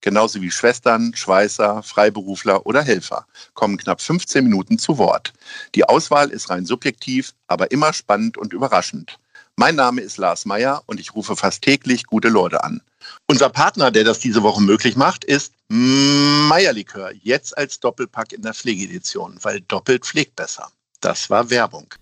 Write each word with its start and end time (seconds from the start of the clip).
genauso 0.00 0.40
wie 0.40 0.50
Schwestern, 0.50 1.14
Schweißer, 1.14 1.82
Freiberufler 1.82 2.66
oder 2.66 2.82
Helfer, 2.82 3.26
kommen 3.54 3.76
knapp 3.76 4.00
15 4.00 4.44
Minuten 4.44 4.78
zu 4.78 4.98
Wort. 4.98 5.32
Die 5.74 5.84
Auswahl 5.84 6.30
ist 6.30 6.50
rein 6.50 6.66
subjektiv, 6.66 7.34
aber 7.46 7.70
immer 7.70 7.92
spannend 7.92 8.38
und 8.38 8.52
überraschend. 8.52 9.18
Mein 9.56 9.74
Name 9.74 10.02
ist 10.02 10.18
Lars 10.18 10.44
Meyer 10.44 10.82
und 10.86 11.00
ich 11.00 11.14
rufe 11.14 11.34
fast 11.34 11.62
täglich 11.62 12.04
gute 12.04 12.28
Leute 12.28 12.62
an. 12.62 12.80
Unser 13.26 13.48
Partner, 13.48 13.90
der 13.90 14.04
das 14.04 14.20
diese 14.20 14.42
Woche 14.42 14.62
möglich 14.62 14.96
macht, 14.96 15.24
ist 15.24 15.52
Meierlikör, 15.68 17.12
jetzt 17.22 17.58
als 17.58 17.80
Doppelpack 17.80 18.32
in 18.32 18.42
der 18.42 18.54
Pflegedition, 18.54 19.38
weil 19.42 19.60
doppelt 19.62 20.06
pflegt 20.06 20.36
besser. 20.36 20.70
Das 21.00 21.28
war 21.28 21.50
Werbung. 21.50 21.92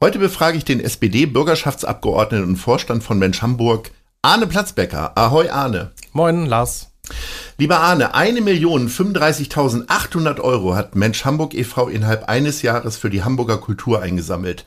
Heute 0.00 0.20
befrage 0.20 0.56
ich 0.56 0.64
den 0.64 0.78
SPD-Bürgerschaftsabgeordneten 0.78 2.50
und 2.50 2.56
Vorstand 2.56 3.02
von 3.02 3.18
Mensch 3.18 3.42
Hamburg, 3.42 3.90
Arne 4.28 4.46
Platzbecker. 4.46 5.16
Ahoi 5.16 5.48
Arne. 5.48 5.92
Moin, 6.12 6.44
Lars. 6.44 6.90
Lieber 7.56 7.80
Arne, 7.80 8.14
1.035.800 8.14 10.40
Euro 10.40 10.74
hat 10.74 10.94
Mensch 10.94 11.24
Hamburg 11.24 11.54
e.V. 11.54 11.88
innerhalb 11.88 12.28
eines 12.28 12.60
Jahres 12.60 12.98
für 12.98 13.08
die 13.08 13.24
Hamburger 13.24 13.56
Kultur 13.56 14.02
eingesammelt. 14.02 14.66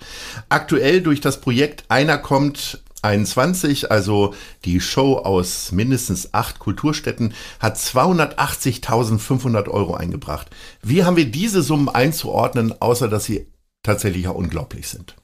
Aktuell 0.49 1.03
durch 1.03 1.21
das 1.21 1.41
Projekt 1.41 1.83
Einer 1.89 2.17
kommt 2.17 2.81
21, 3.03 3.91
also 3.91 4.33
die 4.65 4.81
Show 4.81 5.17
aus 5.17 5.71
mindestens 5.71 6.33
acht 6.33 6.57
Kulturstätten, 6.57 7.35
hat 7.59 7.77
280.500 7.77 9.69
Euro 9.69 9.93
eingebracht. 9.93 10.47
Wie 10.81 11.03
haben 11.03 11.17
wir 11.17 11.29
diese 11.29 11.61
Summen 11.61 11.87
einzuordnen, 11.87 12.73
außer 12.81 13.07
dass 13.07 13.25
sie 13.25 13.45
tatsächlich 13.83 14.23
ja 14.23 14.31
unglaublich 14.31 14.89
sind? 14.89 15.15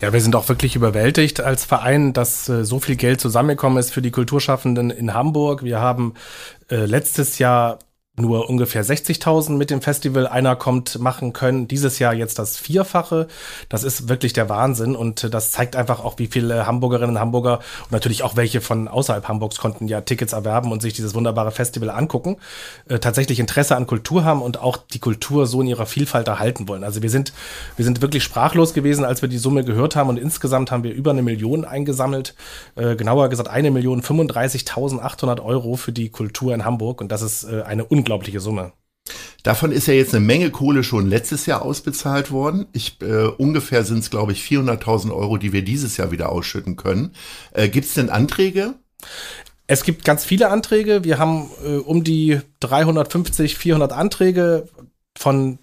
Ja, 0.00 0.14
wir 0.14 0.20
sind 0.22 0.34
auch 0.34 0.48
wirklich 0.48 0.76
überwältigt 0.76 1.42
als 1.42 1.66
Verein, 1.66 2.14
dass 2.14 2.48
äh, 2.48 2.64
so 2.64 2.80
viel 2.80 2.96
Geld 2.96 3.20
zusammengekommen 3.20 3.78
ist 3.78 3.92
für 3.92 4.00
die 4.00 4.10
Kulturschaffenden 4.10 4.90
in 4.90 5.12
Hamburg. 5.12 5.62
Wir 5.62 5.80
haben 5.80 6.14
äh, 6.70 6.86
letztes 6.86 7.38
Jahr 7.38 7.78
nur 8.20 8.48
ungefähr 8.48 8.84
60.000 8.84 9.52
mit 9.52 9.70
dem 9.70 9.82
Festival 9.82 10.26
einer 10.26 10.56
kommt 10.56 10.98
machen 10.98 11.32
können. 11.32 11.68
Dieses 11.68 11.98
Jahr 11.98 12.14
jetzt 12.14 12.38
das 12.38 12.56
Vierfache. 12.56 13.28
Das 13.68 13.84
ist 13.84 14.08
wirklich 14.08 14.32
der 14.32 14.48
Wahnsinn 14.48 14.94
und 14.96 15.32
das 15.32 15.52
zeigt 15.52 15.76
einfach 15.76 16.04
auch, 16.04 16.18
wie 16.18 16.26
viele 16.26 16.66
Hamburgerinnen 16.66 17.16
und 17.16 17.20
Hamburger 17.20 17.60
und 17.84 17.92
natürlich 17.92 18.22
auch 18.22 18.36
welche 18.36 18.60
von 18.60 18.88
außerhalb 18.88 19.26
Hamburgs 19.28 19.58
konnten 19.58 19.88
ja 19.88 20.00
Tickets 20.00 20.32
erwerben 20.32 20.72
und 20.72 20.82
sich 20.82 20.92
dieses 20.92 21.14
wunderbare 21.14 21.50
Festival 21.50 21.90
angucken, 21.90 22.36
äh, 22.88 22.98
tatsächlich 22.98 23.40
Interesse 23.40 23.76
an 23.76 23.86
Kultur 23.86 24.24
haben 24.24 24.42
und 24.42 24.60
auch 24.60 24.76
die 24.76 24.98
Kultur 24.98 25.46
so 25.46 25.60
in 25.60 25.66
ihrer 25.66 25.86
Vielfalt 25.86 26.28
erhalten 26.28 26.68
wollen. 26.68 26.84
Also 26.84 27.02
wir 27.02 27.10
sind, 27.10 27.32
wir 27.76 27.84
sind 27.84 28.02
wirklich 28.02 28.22
sprachlos 28.22 28.74
gewesen, 28.74 29.04
als 29.04 29.22
wir 29.22 29.28
die 29.28 29.38
Summe 29.38 29.64
gehört 29.64 29.96
haben 29.96 30.08
und 30.08 30.18
insgesamt 30.18 30.70
haben 30.70 30.84
wir 30.84 30.92
über 30.92 31.10
eine 31.10 31.22
Million 31.22 31.64
eingesammelt. 31.64 32.34
Äh, 32.76 32.96
genauer 32.96 33.28
gesagt 33.28 33.50
eine 33.50 33.70
Million 33.70 34.02
35.800 34.02 35.42
Euro 35.42 35.76
für 35.76 35.92
die 35.92 36.10
Kultur 36.10 36.54
in 36.54 36.64
Hamburg 36.64 37.00
und 37.00 37.10
das 37.10 37.22
ist 37.22 37.44
äh, 37.44 37.62
eine 37.62 37.84
unglaubliche 37.84 38.09
unglaubliche 38.10 38.40
Summe. 38.40 38.72
Davon 39.44 39.72
ist 39.72 39.86
ja 39.86 39.94
jetzt 39.94 40.14
eine 40.14 40.24
Menge 40.24 40.50
Kohle 40.50 40.82
schon 40.84 41.08
letztes 41.08 41.46
Jahr 41.46 41.62
ausbezahlt 41.62 42.30
worden. 42.30 42.66
Ich, 42.72 43.00
äh, 43.00 43.26
ungefähr 43.26 43.84
sind 43.84 44.00
es, 44.00 44.10
glaube 44.10 44.32
ich, 44.32 44.42
400.000 44.42 45.14
Euro, 45.14 45.38
die 45.38 45.52
wir 45.52 45.62
dieses 45.62 45.96
Jahr 45.96 46.10
wieder 46.10 46.30
ausschütten 46.30 46.76
können. 46.76 47.12
Äh, 47.52 47.68
Gibt 47.68 47.86
es 47.86 47.94
denn 47.94 48.10
Anträge? 48.10 48.74
Es 49.66 49.84
gibt 49.84 50.04
ganz 50.04 50.24
viele 50.24 50.50
Anträge. 50.50 51.04
Wir 51.04 51.18
haben 51.18 51.48
äh, 51.64 51.76
um 51.76 52.04
die 52.04 52.40
350, 52.58 53.56
400 53.56 53.92
Anträge 53.92 54.68
von 55.16 55.60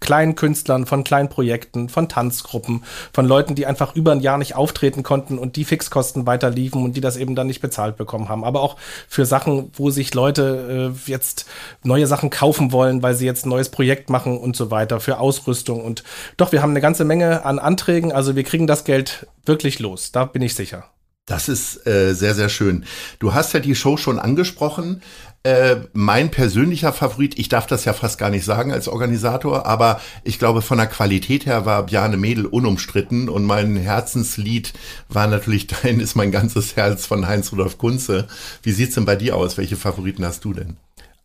kleinen 0.00 0.34
Künstlern, 0.34 0.86
von 0.86 1.04
kleinen 1.04 1.28
Projekten, 1.28 1.88
von 1.88 2.08
Tanzgruppen, 2.08 2.84
von 3.12 3.26
Leuten, 3.26 3.54
die 3.54 3.66
einfach 3.66 3.94
über 3.94 4.12
ein 4.12 4.20
Jahr 4.20 4.38
nicht 4.38 4.54
auftreten 4.54 5.02
konnten 5.02 5.38
und 5.38 5.56
die 5.56 5.64
Fixkosten 5.64 6.26
weiterliefen 6.26 6.82
und 6.82 6.96
die 6.96 7.00
das 7.00 7.16
eben 7.16 7.34
dann 7.34 7.46
nicht 7.46 7.60
bezahlt 7.60 7.96
bekommen 7.96 8.28
haben. 8.28 8.44
Aber 8.44 8.62
auch 8.62 8.76
für 9.08 9.26
Sachen, 9.26 9.70
wo 9.74 9.90
sich 9.90 10.14
Leute 10.14 10.92
äh, 10.94 11.10
jetzt 11.10 11.46
neue 11.82 12.06
Sachen 12.06 12.30
kaufen 12.30 12.72
wollen, 12.72 13.02
weil 13.02 13.14
sie 13.14 13.26
jetzt 13.26 13.46
ein 13.46 13.50
neues 13.50 13.68
Projekt 13.68 14.10
machen 14.10 14.38
und 14.38 14.56
so 14.56 14.70
weiter, 14.70 15.00
für 15.00 15.18
Ausrüstung. 15.18 15.84
Und 15.84 16.04
doch, 16.36 16.52
wir 16.52 16.62
haben 16.62 16.70
eine 16.70 16.80
ganze 16.80 17.04
Menge 17.04 17.44
an 17.44 17.58
Anträgen. 17.58 18.12
Also 18.12 18.36
wir 18.36 18.44
kriegen 18.44 18.66
das 18.66 18.84
Geld 18.84 19.26
wirklich 19.44 19.78
los. 19.78 20.12
Da 20.12 20.24
bin 20.24 20.42
ich 20.42 20.54
sicher. 20.54 20.84
Das 21.28 21.50
ist 21.50 21.86
äh, 21.86 22.14
sehr, 22.14 22.34
sehr 22.34 22.48
schön. 22.48 22.86
Du 23.18 23.34
hast 23.34 23.52
ja 23.52 23.60
die 23.60 23.74
Show 23.74 23.98
schon 23.98 24.18
angesprochen. 24.18 25.02
Äh, 25.42 25.76
mein 25.92 26.30
persönlicher 26.30 26.92
Favorit, 26.94 27.38
ich 27.38 27.50
darf 27.50 27.66
das 27.66 27.84
ja 27.84 27.92
fast 27.92 28.18
gar 28.18 28.30
nicht 28.30 28.46
sagen 28.46 28.72
als 28.72 28.88
Organisator, 28.88 29.66
aber 29.66 30.00
ich 30.24 30.38
glaube, 30.38 30.62
von 30.62 30.78
der 30.78 30.86
Qualität 30.86 31.44
her 31.44 31.66
war 31.66 31.84
Bjane 31.84 32.16
Mädel 32.16 32.46
unumstritten 32.46 33.28
und 33.28 33.44
mein 33.44 33.76
Herzenslied 33.76 34.72
war 35.10 35.26
natürlich 35.26 35.66
Dein 35.82 36.00
ist 36.00 36.16
mein 36.16 36.32
ganzes 36.32 36.76
Herz 36.76 37.04
von 37.04 37.28
Heinz-Rudolf 37.28 37.76
Kunze. 37.76 38.26
Wie 38.62 38.72
sieht's 38.72 38.94
denn 38.94 39.04
bei 39.04 39.16
dir 39.16 39.36
aus? 39.36 39.58
Welche 39.58 39.76
Favoriten 39.76 40.24
hast 40.24 40.46
du 40.46 40.54
denn? 40.54 40.78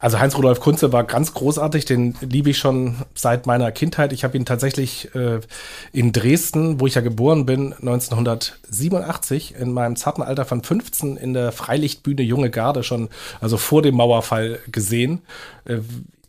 Also 0.03 0.19
Heinz-Rudolf 0.19 0.59
Kunze 0.59 0.91
war 0.91 1.05
ganz 1.05 1.33
großartig, 1.33 1.85
den 1.85 2.13
liebe 2.19 2.49
ich 2.49 2.57
schon 2.57 2.97
seit 3.15 3.47
meiner 3.47 3.71
Kindheit. 3.71 4.11
Ich 4.11 4.25
habe 4.25 4.35
ihn 4.35 4.43
tatsächlich 4.43 5.15
äh, 5.15 5.39
in 5.93 6.11
Dresden, 6.11 6.81
wo 6.81 6.87
ich 6.87 6.95
ja 6.95 7.01
geboren 7.01 7.45
bin, 7.45 7.71
1987, 7.71 9.55
in 9.55 9.71
meinem 9.71 9.95
zarten 9.95 10.21
Alter 10.21 10.43
von 10.43 10.61
15 10.61 11.15
in 11.15 11.33
der 11.33 11.53
Freilichtbühne 11.53 12.21
Junge 12.21 12.49
Garde 12.49 12.83
schon, 12.83 13.07
also 13.39 13.55
vor 13.55 13.81
dem 13.81 13.95
Mauerfall 13.95 14.59
gesehen. 14.69 15.21
Äh, 15.63 15.77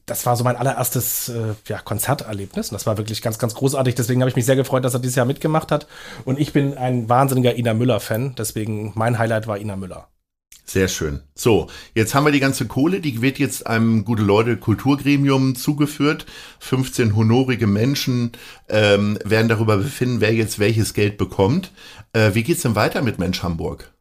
das 0.07 0.25
war 0.25 0.37
so 0.37 0.45
mein 0.45 0.55
allererstes 0.55 1.31
äh, 1.31 1.55
ja, 1.67 1.81
Konzerterlebnis. 1.81 2.69
Und 2.69 2.75
das 2.75 2.87
war 2.87 2.97
wirklich 2.97 3.23
ganz, 3.23 3.41
ganz 3.41 3.57
großartig. 3.57 3.97
Deswegen 3.97 4.21
habe 4.21 4.29
ich 4.29 4.37
mich 4.37 4.47
sehr 4.47 4.55
gefreut, 4.55 4.85
dass 4.85 4.95
er 4.95 5.01
dieses 5.01 5.17
Jahr 5.17 5.27
mitgemacht 5.27 5.73
hat. 5.73 5.89
Und 6.25 6.39
ich 6.39 6.53
bin 6.53 6.79
ein 6.79 7.09
wahnsinniger 7.09 7.59
Ina 7.59 7.75
Müller-Fan. 7.75 8.37
Deswegen 8.39 8.93
mein 8.95 9.19
Highlight 9.19 9.49
war 9.49 9.59
Ina 9.59 9.75
Müller. 9.75 10.07
Sehr 10.67 10.89
schön. 10.89 11.21
So, 11.35 11.69
jetzt 11.95 12.15
haben 12.15 12.25
wir 12.25 12.33
die 12.33 12.41
ganze 12.41 12.67
Kohle, 12.67 13.01
die 13.01 13.21
wird 13.21 13.39
jetzt 13.39 13.67
einem 13.67 14.05
gute 14.05 14.23
Leute 14.23 14.57
Kulturgremium 14.57 15.55
zugeführt. 15.57 16.25
15 16.61 17.15
honorige 17.15 17.67
Menschen 17.67 18.33
ähm, 18.69 19.19
werden 19.25 19.49
darüber 19.49 19.77
befinden, 19.77 20.21
wer 20.21 20.33
jetzt 20.33 20.59
welches 20.59 20.95
Geld 20.95 21.19
bekommt. 21.19 21.71
Äh, 22.15 22.35
wie 22.35 22.43
geht's 22.43 22.63
denn 22.63 22.77
weiter 22.77 23.03
mit 23.03 23.19
Mensch 23.19 23.43
Hamburg? 23.43 23.94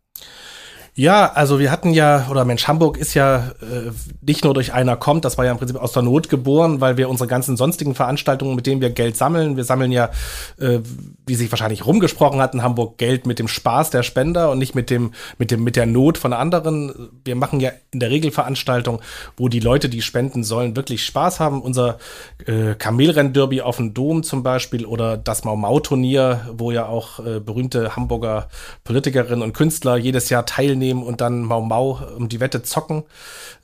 Ja, 0.95 1.31
also 1.33 1.57
wir 1.57 1.71
hatten 1.71 1.91
ja, 1.91 2.27
oder 2.29 2.45
Mensch 2.45 2.67
Hamburg 2.67 2.99
ist 2.99 3.15
ja 3.15 3.53
äh, 3.61 3.89
nicht 4.21 4.43
nur 4.43 4.53
durch 4.53 4.73
einer 4.73 4.95
kommt, 4.95 5.25
das 5.25 5.39
war 5.39 5.45
ja 5.45 5.51
im 5.51 5.57
Prinzip 5.57 5.77
aus 5.77 5.91
der 5.91 6.03
Not 6.03 6.29
geboren, 6.29 6.81
weil 6.81 6.97
wir 6.97 7.09
unsere 7.09 7.27
ganzen 7.27 7.57
sonstigen 7.57 7.95
Veranstaltungen, 7.95 8.55
mit 8.55 8.67
denen 8.67 8.79
wir 8.79 8.91
Geld 8.91 9.17
sammeln, 9.17 9.57
wir 9.57 9.63
sammeln 9.63 9.91
ja, 9.91 10.11
äh, 10.59 10.81
wie 11.25 11.33
sich 11.33 11.51
wahrscheinlich 11.51 11.87
rumgesprochen 11.87 12.39
hat 12.39 12.53
in 12.53 12.61
Hamburg, 12.61 12.99
Geld 12.99 13.25
mit 13.25 13.39
dem 13.39 13.47
Spaß 13.47 13.89
der 13.89 14.03
Spender 14.03 14.51
und 14.51 14.59
nicht 14.59 14.75
mit 14.75 14.91
dem, 14.91 15.13
mit 15.39 15.49
dem, 15.49 15.63
mit 15.63 15.77
der 15.77 15.87
Not 15.87 16.19
von 16.19 16.31
anderen. 16.31 17.09
Wir 17.25 17.35
machen 17.35 17.59
ja 17.59 17.71
in 17.89 17.99
der 17.99 18.11
Regel 18.11 18.29
Veranstaltungen, 18.29 18.99
wo 19.35 19.47
die 19.47 19.61
Leute, 19.61 19.89
die 19.89 20.03
spenden 20.03 20.43
sollen, 20.43 20.75
wirklich 20.75 21.03
Spaß 21.03 21.39
haben. 21.39 21.63
Unser 21.63 21.97
äh, 22.45 22.75
Kamelrennderby 22.75 23.61
auf 23.61 23.77
dem 23.77 23.95
Dom 23.95 24.21
zum 24.21 24.43
Beispiel 24.43 24.85
oder 24.85 25.17
das 25.17 25.43
Mau-Mau-Turnier, 25.43 26.49
wo 26.53 26.69
ja 26.69 26.85
auch 26.85 27.17
äh, 27.17 27.39
berühmte 27.39 27.95
Hamburger 27.95 28.47
Politikerinnen 28.83 29.41
und 29.41 29.53
Künstler 29.53 29.97
jedes 29.97 30.29
Jahr 30.29 30.45
teilnehmen 30.45 30.82
nehmen 30.83 31.03
und 31.03 31.21
dann 31.21 31.43
Mau 31.43 31.61
Mau 31.61 31.99
um 32.17 32.29
die 32.29 32.39
Wette 32.39 32.63
zocken. 32.63 33.03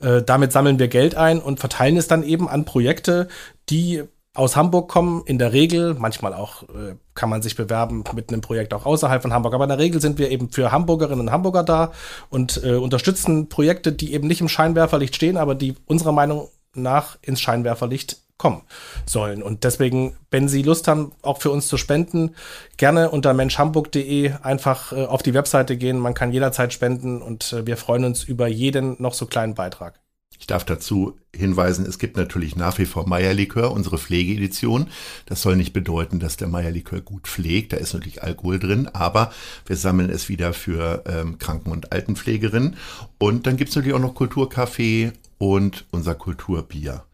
Äh, 0.00 0.22
damit 0.22 0.52
sammeln 0.52 0.78
wir 0.78 0.88
Geld 0.88 1.14
ein 1.14 1.40
und 1.40 1.60
verteilen 1.60 1.96
es 1.96 2.08
dann 2.08 2.22
eben 2.22 2.48
an 2.48 2.64
Projekte, 2.64 3.28
die 3.68 4.02
aus 4.32 4.56
Hamburg 4.56 4.88
kommen, 4.88 5.22
in 5.26 5.38
der 5.38 5.52
Regel, 5.52 5.94
manchmal 5.98 6.34
auch 6.34 6.62
äh, 6.62 6.94
kann 7.14 7.28
man 7.28 7.42
sich 7.42 7.56
bewerben 7.56 8.04
mit 8.14 8.30
einem 8.30 8.40
Projekt 8.40 8.72
auch 8.72 8.86
außerhalb 8.86 9.20
von 9.20 9.32
Hamburg, 9.32 9.54
aber 9.54 9.64
in 9.64 9.70
der 9.70 9.78
Regel 9.78 10.00
sind 10.00 10.18
wir 10.18 10.30
eben 10.30 10.50
für 10.50 10.70
Hamburgerinnen 10.70 11.26
und 11.26 11.32
Hamburger 11.32 11.64
da 11.64 11.92
und 12.30 12.62
äh, 12.62 12.74
unterstützen 12.74 13.48
Projekte, 13.48 13.92
die 13.92 14.14
eben 14.14 14.28
nicht 14.28 14.40
im 14.40 14.48
Scheinwerferlicht 14.48 15.16
stehen, 15.16 15.36
aber 15.36 15.54
die 15.54 15.74
unserer 15.86 16.12
Meinung 16.12 16.48
nach 16.74 17.18
ins 17.22 17.40
Scheinwerferlicht 17.40 18.18
kommen 18.40 18.62
sollen. 19.04 19.42
Und 19.42 19.64
deswegen, 19.64 20.16
wenn 20.30 20.48
Sie 20.48 20.62
Lust 20.62 20.88
haben, 20.88 21.12
auch 21.20 21.42
für 21.42 21.50
uns 21.50 21.68
zu 21.68 21.76
spenden, 21.76 22.34
gerne 22.78 23.10
unter 23.10 23.34
menschhamburg.de 23.34 24.32
einfach 24.42 24.92
äh, 24.92 25.04
auf 25.04 25.22
die 25.22 25.34
Webseite 25.34 25.76
gehen. 25.76 25.98
Man 25.98 26.14
kann 26.14 26.32
jederzeit 26.32 26.72
spenden 26.72 27.20
und 27.20 27.52
äh, 27.52 27.66
wir 27.66 27.76
freuen 27.76 28.04
uns 28.04 28.24
über 28.24 28.48
jeden 28.48 28.96
noch 28.98 29.12
so 29.12 29.26
kleinen 29.26 29.54
Beitrag. 29.54 30.00
Ich 30.38 30.46
darf 30.46 30.64
dazu 30.64 31.18
hinweisen, 31.36 31.84
es 31.84 31.98
gibt 31.98 32.16
natürlich 32.16 32.56
nach 32.56 32.78
wie 32.78 32.86
vor 32.86 33.06
Meierlikör, 33.06 33.72
unsere 33.72 33.98
Pflegeedition. 33.98 34.86
Das 35.26 35.42
soll 35.42 35.56
nicht 35.56 35.74
bedeuten, 35.74 36.18
dass 36.18 36.38
der 36.38 36.48
Meierlikör 36.48 37.02
gut 37.02 37.28
pflegt. 37.28 37.74
Da 37.74 37.76
ist 37.76 37.92
natürlich 37.92 38.22
Alkohol 38.22 38.58
drin, 38.58 38.88
aber 38.88 39.32
wir 39.66 39.76
sammeln 39.76 40.08
es 40.08 40.30
wieder 40.30 40.54
für 40.54 41.04
ähm, 41.06 41.38
Kranken- 41.38 41.70
und 41.70 41.92
Altenpflegerinnen. 41.92 42.76
Und 43.18 43.46
dann 43.46 43.58
gibt 43.58 43.68
es 43.68 43.76
natürlich 43.76 43.94
auch 43.94 44.00
noch 44.00 44.14
Kulturkaffee 44.14 45.12
und 45.36 45.84
unser 45.90 46.14
Kulturbier. 46.14 47.04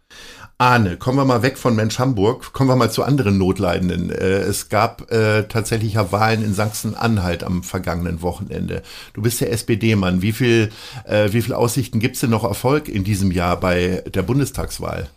Arne, 0.59 0.97
kommen 0.97 1.19
wir 1.19 1.27
mal 1.27 1.43
weg 1.43 1.59
von 1.59 1.77
Mensch 1.77 1.99
Hamburg, 1.99 2.55
kommen 2.55 2.71
wir 2.71 2.77
mal 2.77 2.91
zu 2.91 3.03
anderen 3.03 3.37
Notleidenden. 3.37 4.11
Äh, 4.11 4.39
es 4.39 4.71
gab 4.71 5.11
äh, 5.13 5.43
tatsächlich 5.49 5.95
ja 5.95 6.13
Wahlen 6.13 6.43
in 6.43 6.55
Sachsen-Anhalt 6.55 7.45
am 7.45 7.63
vergangenen 7.63 8.23
Wochenende. 8.23 8.83
Du 9.13 9.21
bist 9.21 9.41
der 9.43 9.53
SPD-Mann. 9.53 10.23
Wie 10.23 10.33
viel, 10.33 10.71
äh, 11.05 11.31
wie 11.33 11.43
viel 11.43 11.53
Aussichten 11.53 12.01
gibt 12.01 12.15
es 12.15 12.23
denn 12.23 12.31
noch 12.31 12.45
Erfolg 12.45 12.89
in 12.89 13.05
diesem 13.05 13.33
Jahr 13.33 13.61
bei 13.61 14.03
der 14.07 14.23
Bundestagswahl? 14.23 15.11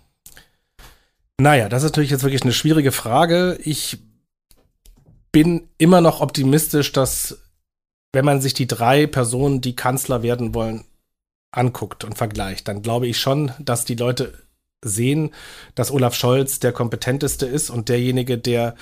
Naja, 1.40 1.70
das 1.70 1.84
ist 1.84 1.92
natürlich 1.92 2.12
jetzt 2.12 2.24
wirklich 2.24 2.44
eine 2.44 2.52
schwierige 2.52 2.92
Frage. 2.92 3.58
Ich 3.64 3.98
bin 5.32 5.70
immer 5.78 6.02
noch 6.02 6.20
optimistisch, 6.20 6.92
dass 6.92 7.38
wenn 8.12 8.26
man 8.26 8.42
sich 8.42 8.54
die 8.54 8.68
drei 8.68 9.08
Personen, 9.08 9.62
die 9.62 9.76
Kanzler 9.76 10.22
werden 10.22 10.54
wollen, 10.54 10.84
anguckt 11.52 12.04
und 12.04 12.18
vergleicht, 12.18 12.68
dann 12.68 12.82
glaube 12.82 13.08
ich 13.08 13.20
schon, 13.20 13.54
dass 13.60 13.86
die 13.86 13.96
Leute 13.96 14.34
sehen, 14.84 15.32
dass 15.76 15.92
Olaf 15.92 16.16
Scholz 16.16 16.60
der 16.60 16.72
kompetenteste 16.72 17.46
ist 17.46 17.70
und 17.70 17.90
derjenige, 17.90 18.38
der 18.38 18.76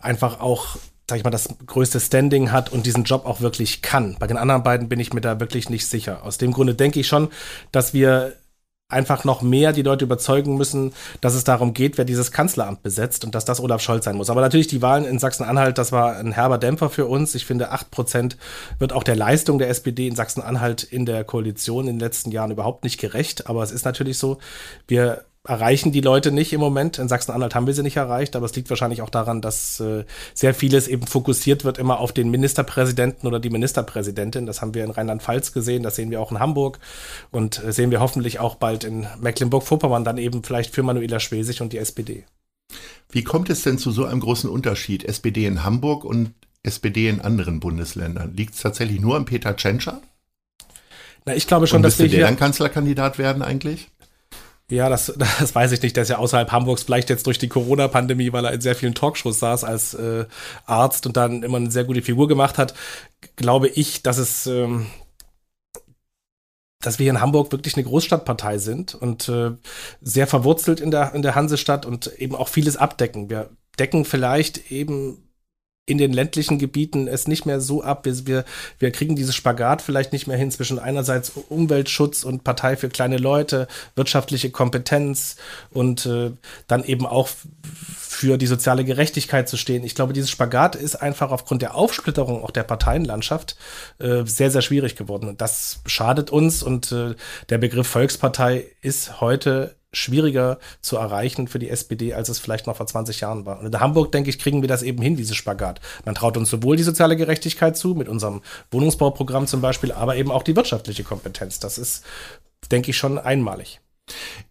einfach 0.00 0.40
auch 0.40 0.76
sag 1.10 1.18
ich 1.18 1.24
mal, 1.24 1.30
das 1.30 1.48
größte 1.66 1.98
Standing 1.98 2.52
hat 2.52 2.70
und 2.70 2.86
diesen 2.86 3.02
Job 3.02 3.26
auch 3.26 3.40
wirklich 3.40 3.82
kann. 3.82 4.16
Bei 4.20 4.28
den 4.28 4.36
anderen 4.36 4.62
beiden 4.62 4.88
bin 4.88 5.00
ich 5.00 5.12
mir 5.12 5.20
da 5.20 5.40
wirklich 5.40 5.68
nicht 5.68 5.86
sicher. 5.86 6.24
Aus 6.24 6.38
dem 6.38 6.52
Grunde 6.52 6.76
denke 6.76 7.00
ich 7.00 7.08
schon, 7.08 7.30
dass 7.72 7.92
wir 7.92 8.34
einfach 8.90 9.24
noch 9.24 9.42
mehr 9.42 9.72
die 9.72 9.82
Leute 9.82 10.04
überzeugen 10.04 10.56
müssen, 10.56 10.92
dass 11.20 11.34
es 11.34 11.44
darum 11.44 11.74
geht, 11.74 11.98
wer 11.98 12.04
dieses 12.04 12.32
Kanzleramt 12.32 12.82
besetzt 12.82 13.24
und 13.24 13.34
dass 13.34 13.44
das 13.44 13.60
Olaf 13.60 13.80
Scholz 13.80 14.04
sein 14.04 14.16
muss. 14.16 14.30
Aber 14.30 14.40
natürlich 14.40 14.66
die 14.66 14.82
Wahlen 14.82 15.04
in 15.04 15.18
Sachsen-Anhalt, 15.18 15.78
das 15.78 15.92
war 15.92 16.16
ein 16.16 16.32
herber 16.32 16.58
Dämpfer 16.58 16.90
für 16.90 17.06
uns. 17.06 17.34
Ich 17.34 17.46
finde, 17.46 17.70
acht 17.70 17.90
Prozent 17.90 18.36
wird 18.78 18.92
auch 18.92 19.04
der 19.04 19.16
Leistung 19.16 19.58
der 19.58 19.68
SPD 19.68 20.06
in 20.06 20.16
Sachsen-Anhalt 20.16 20.82
in 20.82 21.06
der 21.06 21.24
Koalition 21.24 21.86
in 21.86 21.94
den 21.94 22.00
letzten 22.00 22.30
Jahren 22.30 22.50
überhaupt 22.50 22.84
nicht 22.84 23.00
gerecht. 23.00 23.48
Aber 23.48 23.62
es 23.62 23.70
ist 23.70 23.84
natürlich 23.84 24.18
so, 24.18 24.38
wir 24.86 25.24
erreichen 25.48 25.90
die 25.90 26.02
Leute 26.02 26.32
nicht 26.32 26.52
im 26.52 26.60
Moment. 26.60 26.98
In 26.98 27.08
Sachsen-Anhalt 27.08 27.54
haben 27.54 27.66
wir 27.66 27.72
sie 27.72 27.82
nicht 27.82 27.96
erreicht, 27.96 28.36
aber 28.36 28.44
es 28.44 28.54
liegt 28.54 28.68
wahrscheinlich 28.68 29.00
auch 29.00 29.08
daran, 29.08 29.40
dass 29.40 29.80
äh, 29.80 30.04
sehr 30.34 30.54
vieles 30.54 30.86
eben 30.86 31.06
fokussiert 31.06 31.64
wird 31.64 31.78
immer 31.78 31.98
auf 31.98 32.12
den 32.12 32.30
Ministerpräsidenten 32.30 33.26
oder 33.26 33.40
die 33.40 33.50
Ministerpräsidentin. 33.50 34.46
Das 34.46 34.60
haben 34.60 34.74
wir 34.74 34.84
in 34.84 34.90
Rheinland-Pfalz 34.90 35.52
gesehen, 35.52 35.82
das 35.82 35.96
sehen 35.96 36.10
wir 36.10 36.20
auch 36.20 36.30
in 36.30 36.40
Hamburg 36.40 36.78
und 37.30 37.64
äh, 37.64 37.72
sehen 37.72 37.90
wir 37.90 38.00
hoffentlich 38.00 38.38
auch 38.38 38.56
bald 38.56 38.84
in 38.84 39.06
Mecklenburg-Vorpommern 39.20 40.04
dann 40.04 40.18
eben 40.18 40.42
vielleicht 40.44 40.74
für 40.74 40.82
Manuela 40.82 41.20
Schwesig 41.20 41.62
und 41.62 41.72
die 41.72 41.78
SPD. 41.78 42.24
Wie 43.08 43.24
kommt 43.24 43.48
es 43.50 43.62
denn 43.62 43.78
zu 43.78 43.90
so 43.90 44.04
einem 44.04 44.20
großen 44.20 44.48
Unterschied 44.48 45.04
SPD 45.04 45.46
in 45.46 45.64
Hamburg 45.64 46.04
und 46.04 46.34
SPD 46.62 47.08
in 47.08 47.20
anderen 47.20 47.60
Bundesländern? 47.60 48.34
Liegt 48.36 48.54
es 48.54 48.60
tatsächlich 48.60 49.00
nur 49.00 49.16
an 49.16 49.24
Peter 49.24 49.56
Tschentscher? 49.56 50.02
Na, 51.24 51.34
ich 51.34 51.46
glaube 51.46 51.66
schon, 51.66 51.78
und 51.78 51.82
dass 51.82 51.98
wir 51.98 52.08
der 52.08 52.26
dann 52.26 52.36
Kanzlerkandidat 52.36 53.18
werden 53.18 53.42
eigentlich? 53.42 53.88
Ja, 54.70 54.88
das, 54.88 55.12
das 55.18 55.54
weiß 55.54 55.72
ich 55.72 55.82
nicht. 55.82 55.96
Der 55.96 56.04
ist 56.04 56.08
ja 56.08 56.18
außerhalb 56.18 56.50
Hamburgs 56.50 56.84
vielleicht 56.84 57.10
jetzt 57.10 57.26
durch 57.26 57.38
die 57.38 57.48
Corona-Pandemie, 57.48 58.32
weil 58.32 58.44
er 58.44 58.52
in 58.52 58.60
sehr 58.60 58.76
vielen 58.76 58.94
Talkshows 58.94 59.40
saß 59.40 59.64
als 59.64 59.94
äh, 59.94 60.26
Arzt 60.64 61.06
und 61.06 61.16
dann 61.16 61.42
immer 61.42 61.58
eine 61.58 61.70
sehr 61.70 61.84
gute 61.84 62.02
Figur 62.02 62.28
gemacht 62.28 62.56
hat. 62.56 62.74
Glaube 63.36 63.68
ich, 63.68 64.02
dass 64.02 64.18
es, 64.18 64.46
ähm, 64.46 64.86
dass 66.82 66.98
wir 66.98 67.04
hier 67.04 67.12
in 67.12 67.20
Hamburg 67.20 67.52
wirklich 67.52 67.74
eine 67.74 67.84
Großstadtpartei 67.84 68.58
sind 68.58 68.94
und 68.94 69.28
äh, 69.28 69.50
sehr 70.00 70.26
verwurzelt 70.26 70.80
in 70.80 70.90
der, 70.90 71.14
in 71.14 71.22
der 71.22 71.34
Hansestadt 71.34 71.84
und 71.84 72.06
eben 72.18 72.34
auch 72.34 72.48
vieles 72.48 72.76
abdecken. 72.76 73.28
Wir 73.28 73.50
decken 73.78 74.04
vielleicht 74.04 74.70
eben 74.70 75.29
in 75.90 75.98
den 75.98 76.12
ländlichen 76.12 76.58
Gebieten 76.58 77.08
es 77.08 77.26
nicht 77.26 77.46
mehr 77.46 77.60
so 77.60 77.82
ab. 77.82 78.04
Wir, 78.04 78.26
wir, 78.26 78.44
wir 78.78 78.92
kriegen 78.92 79.16
dieses 79.16 79.34
Spagat 79.34 79.82
vielleicht 79.82 80.12
nicht 80.12 80.28
mehr 80.28 80.36
hin 80.36 80.52
zwischen 80.52 80.78
einerseits 80.78 81.32
Umweltschutz 81.48 82.22
und 82.22 82.44
Partei 82.44 82.76
für 82.76 82.88
kleine 82.88 83.16
Leute, 83.16 83.66
wirtschaftliche 83.96 84.50
Kompetenz 84.50 85.34
und 85.70 86.06
äh, 86.06 86.30
dann 86.68 86.84
eben 86.84 87.06
auch 87.06 87.28
für 87.98 88.38
die 88.38 88.46
soziale 88.46 88.84
Gerechtigkeit 88.84 89.48
zu 89.48 89.56
stehen. 89.56 89.82
Ich 89.82 89.96
glaube, 89.96 90.12
dieses 90.12 90.30
Spagat 90.30 90.76
ist 90.76 90.94
einfach 90.94 91.32
aufgrund 91.32 91.62
der 91.62 91.74
Aufsplitterung 91.74 92.44
auch 92.44 92.52
der 92.52 92.62
Parteienlandschaft 92.62 93.56
äh, 93.98 94.24
sehr, 94.24 94.52
sehr 94.52 94.62
schwierig 94.62 94.94
geworden. 94.94 95.28
Und 95.28 95.40
das 95.40 95.80
schadet 95.86 96.30
uns 96.30 96.62
und 96.62 96.92
äh, 96.92 97.16
der 97.48 97.58
Begriff 97.58 97.88
Volkspartei 97.88 98.66
ist 98.80 99.20
heute 99.20 99.74
schwieriger 99.92 100.58
zu 100.80 100.96
erreichen 100.96 101.48
für 101.48 101.58
die 101.58 101.68
SPD, 101.68 102.14
als 102.14 102.28
es 102.28 102.38
vielleicht 102.38 102.66
noch 102.66 102.76
vor 102.76 102.86
20 102.86 103.20
Jahren 103.20 103.46
war. 103.46 103.60
Und 103.60 103.66
in 103.66 103.80
Hamburg, 103.80 104.12
denke 104.12 104.30
ich, 104.30 104.38
kriegen 104.38 104.62
wir 104.62 104.68
das 104.68 104.82
eben 104.82 105.02
hin, 105.02 105.16
dieses 105.16 105.36
Spagat. 105.36 105.80
Man 106.04 106.14
traut 106.14 106.36
uns 106.36 106.50
sowohl 106.50 106.76
die 106.76 106.82
soziale 106.82 107.16
Gerechtigkeit 107.16 107.76
zu, 107.76 107.94
mit 107.94 108.08
unserem 108.08 108.42
Wohnungsbauprogramm 108.70 109.46
zum 109.46 109.60
Beispiel, 109.60 109.92
aber 109.92 110.16
eben 110.16 110.30
auch 110.30 110.42
die 110.42 110.56
wirtschaftliche 110.56 111.04
Kompetenz. 111.04 111.58
Das 111.58 111.78
ist, 111.78 112.04
denke 112.70 112.90
ich, 112.90 112.96
schon 112.96 113.18
einmalig. 113.18 113.80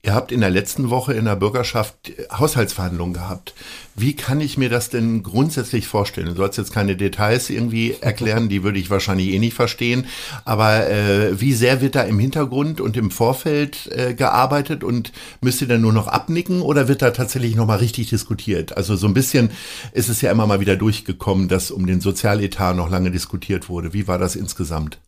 Ihr 0.01 0.13
habt 0.13 0.31
in 0.31 0.39
der 0.39 0.49
letzten 0.49 0.89
Woche 0.89 1.13
in 1.13 1.25
der 1.25 1.35
Bürgerschaft 1.35 2.13
Haushaltsverhandlungen 2.31 3.13
gehabt. 3.13 3.53
Wie 3.95 4.15
kann 4.15 4.39
ich 4.39 4.57
mir 4.57 4.69
das 4.69 4.89
denn 4.89 5.23
grundsätzlich 5.23 5.87
vorstellen? 5.87 6.27
Du 6.27 6.35
sollst 6.35 6.57
jetzt 6.57 6.71
keine 6.71 6.95
Details 6.95 7.49
irgendwie 7.49 7.95
erklären, 7.99 8.47
die 8.47 8.63
würde 8.63 8.79
ich 8.79 8.89
wahrscheinlich 8.89 9.27
eh 9.29 9.39
nicht 9.39 9.55
verstehen. 9.55 10.05
Aber 10.45 10.89
äh, 10.89 11.41
wie 11.41 11.51
sehr 11.53 11.81
wird 11.81 11.95
da 11.95 12.03
im 12.03 12.17
Hintergrund 12.17 12.79
und 12.79 12.95
im 12.95 13.11
Vorfeld 13.11 13.89
äh, 13.91 14.13
gearbeitet 14.13 14.85
und 14.85 15.11
müsst 15.41 15.61
ihr 15.61 15.67
dann 15.67 15.81
nur 15.81 15.91
noch 15.93 16.07
abnicken 16.07 16.61
oder 16.61 16.87
wird 16.87 17.01
da 17.01 17.11
tatsächlich 17.11 17.55
nochmal 17.55 17.79
richtig 17.79 18.09
diskutiert? 18.09 18.77
Also 18.77 18.95
so 18.95 19.05
ein 19.05 19.13
bisschen 19.13 19.51
ist 19.91 20.07
es 20.07 20.21
ja 20.21 20.31
immer 20.31 20.47
mal 20.47 20.61
wieder 20.61 20.77
durchgekommen, 20.77 21.49
dass 21.49 21.71
um 21.71 21.85
den 21.85 21.99
Sozialetat 21.99 22.77
noch 22.77 22.89
lange 22.89 23.11
diskutiert 23.11 23.67
wurde. 23.67 23.91
Wie 23.91 24.07
war 24.07 24.17
das 24.17 24.37
insgesamt? 24.37 24.99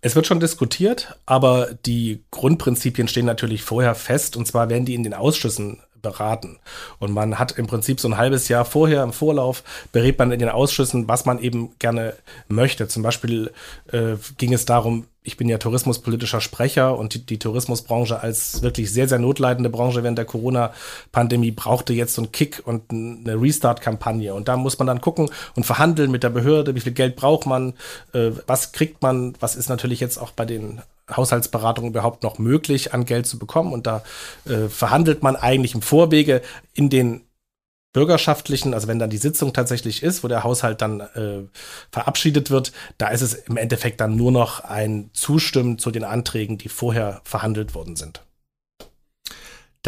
Es 0.00 0.14
wird 0.14 0.26
schon 0.26 0.38
diskutiert, 0.40 1.18
aber 1.26 1.74
die 1.86 2.22
Grundprinzipien 2.30 3.08
stehen 3.08 3.26
natürlich 3.26 3.62
vorher 3.62 3.94
fest. 3.94 4.36
Und 4.36 4.46
zwar 4.46 4.70
werden 4.70 4.84
die 4.84 4.94
in 4.94 5.02
den 5.02 5.14
Ausschüssen 5.14 5.80
beraten. 6.02 6.58
Und 6.98 7.12
man 7.12 7.38
hat 7.38 7.52
im 7.52 7.66
Prinzip 7.66 8.00
so 8.00 8.08
ein 8.08 8.16
halbes 8.16 8.48
Jahr 8.48 8.64
vorher 8.64 9.02
im 9.02 9.12
Vorlauf 9.12 9.62
berät 9.92 10.18
man 10.18 10.32
in 10.32 10.38
den 10.38 10.48
Ausschüssen, 10.48 11.08
was 11.08 11.24
man 11.24 11.38
eben 11.38 11.70
gerne 11.78 12.14
möchte. 12.48 12.88
Zum 12.88 13.02
Beispiel 13.02 13.52
äh, 13.92 14.16
ging 14.36 14.52
es 14.52 14.64
darum, 14.64 15.06
ich 15.28 15.36
bin 15.36 15.48
ja 15.48 15.58
tourismuspolitischer 15.58 16.40
Sprecher 16.40 16.98
und 16.98 17.12
die, 17.12 17.26
die, 17.26 17.38
Tourismusbranche 17.38 18.20
als 18.20 18.62
wirklich 18.62 18.90
sehr, 18.90 19.08
sehr 19.08 19.18
notleidende 19.18 19.68
Branche 19.68 20.02
während 20.02 20.16
der 20.16 20.24
Corona-Pandemie 20.24 21.50
brauchte 21.50 21.92
jetzt 21.92 22.14
so 22.14 22.22
einen 22.22 22.32
Kick 22.32 22.62
und 22.64 22.90
eine 22.90 23.38
Restart-Kampagne. 23.38 24.32
Und 24.32 24.48
da 24.48 24.56
muss 24.56 24.78
man 24.78 24.86
dann 24.86 25.02
gucken 25.02 25.28
und 25.54 25.66
verhandeln 25.66 26.10
mit 26.10 26.22
der 26.22 26.30
Behörde, 26.30 26.74
wie 26.74 26.80
viel 26.80 26.92
Geld 26.92 27.16
braucht 27.16 27.46
man, 27.46 27.74
äh, 28.14 28.30
was 28.46 28.72
kriegt 28.72 29.02
man, 29.02 29.34
was 29.38 29.54
ist 29.54 29.68
natürlich 29.68 30.00
jetzt 30.00 30.16
auch 30.16 30.30
bei 30.30 30.46
den 30.46 30.80
Haushaltsberatung 31.14 31.88
überhaupt 31.88 32.22
noch 32.22 32.38
möglich, 32.38 32.94
an 32.94 33.04
Geld 33.04 33.26
zu 33.26 33.38
bekommen. 33.38 33.72
Und 33.72 33.86
da 33.86 34.02
äh, 34.46 34.68
verhandelt 34.68 35.22
man 35.22 35.36
eigentlich 35.36 35.74
im 35.74 35.82
Vorwege 35.82 36.42
in 36.74 36.90
den 36.90 37.22
bürgerschaftlichen, 37.92 38.74
also 38.74 38.86
wenn 38.86 38.98
dann 38.98 39.10
die 39.10 39.16
Sitzung 39.16 39.52
tatsächlich 39.52 40.02
ist, 40.02 40.22
wo 40.22 40.28
der 40.28 40.44
Haushalt 40.44 40.82
dann 40.82 41.00
äh, 41.00 41.48
verabschiedet 41.90 42.50
wird, 42.50 42.72
da 42.98 43.08
ist 43.08 43.22
es 43.22 43.34
im 43.34 43.56
Endeffekt 43.56 44.00
dann 44.00 44.14
nur 44.14 44.30
noch 44.30 44.60
ein 44.60 45.10
Zustimmen 45.14 45.78
zu 45.78 45.90
den 45.90 46.04
Anträgen, 46.04 46.58
die 46.58 46.68
vorher 46.68 47.20
verhandelt 47.24 47.74
worden 47.74 47.96
sind. 47.96 48.22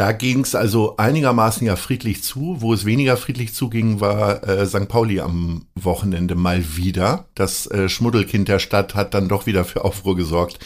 Da 0.00 0.12
ging 0.12 0.40
es 0.40 0.54
also 0.54 0.96
einigermaßen 0.96 1.66
ja 1.66 1.76
friedlich 1.76 2.22
zu. 2.22 2.56
Wo 2.60 2.72
es 2.72 2.86
weniger 2.86 3.18
friedlich 3.18 3.52
zuging, 3.52 4.00
war 4.00 4.48
äh, 4.48 4.64
St. 4.64 4.88
Pauli 4.88 5.20
am 5.20 5.66
Wochenende 5.74 6.36
mal 6.36 6.74
wieder. 6.74 7.26
Das 7.34 7.66
äh, 7.66 7.86
Schmuddelkind 7.90 8.48
der 8.48 8.60
Stadt 8.60 8.94
hat 8.94 9.12
dann 9.12 9.28
doch 9.28 9.44
wieder 9.44 9.66
für 9.66 9.84
Aufruhr 9.84 10.16
gesorgt 10.16 10.58